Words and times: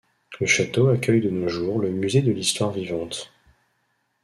Le 0.39 0.47
château 0.47 0.87
accueille 0.89 1.21
de 1.21 1.29
nos 1.29 1.47
jours 1.47 1.77
le 1.79 1.91
Musée 1.91 2.23
de 2.23 2.31
l'Histoire 2.31 2.71
vivante. 2.71 3.31